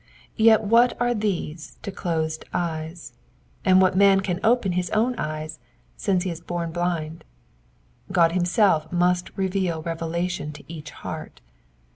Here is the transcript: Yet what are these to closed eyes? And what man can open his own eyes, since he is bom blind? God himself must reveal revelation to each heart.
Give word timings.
Yet 0.37 0.63
what 0.63 0.99
are 0.99 1.13
these 1.13 1.77
to 1.83 1.91
closed 1.91 2.43
eyes? 2.53 3.13
And 3.63 3.79
what 3.79 3.95
man 3.95 4.21
can 4.21 4.39
open 4.43 4.71
his 4.71 4.89
own 4.89 5.13
eyes, 5.19 5.59
since 5.95 6.23
he 6.23 6.31
is 6.31 6.41
bom 6.41 6.71
blind? 6.71 7.23
God 8.11 8.31
himself 8.31 8.91
must 8.91 9.29
reveal 9.37 9.83
revelation 9.83 10.53
to 10.53 10.63
each 10.67 10.89
heart. 10.89 11.39